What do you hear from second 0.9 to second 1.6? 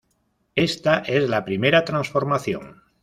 es la